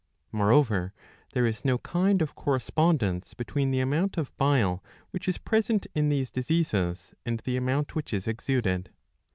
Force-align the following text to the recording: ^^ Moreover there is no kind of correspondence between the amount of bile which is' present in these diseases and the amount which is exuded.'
^^ 0.01 0.03
Moreover 0.31 0.93
there 1.33 1.45
is 1.45 1.63
no 1.63 1.77
kind 1.77 2.23
of 2.23 2.33
correspondence 2.33 3.35
between 3.35 3.69
the 3.69 3.81
amount 3.81 4.17
of 4.17 4.35
bile 4.35 4.83
which 5.11 5.27
is' 5.27 5.37
present 5.51 5.85
in 5.93 6.09
these 6.09 6.31
diseases 6.31 7.13
and 7.23 7.39
the 7.41 7.55
amount 7.55 7.93
which 7.93 8.11
is 8.11 8.27
exuded.' 8.27 8.89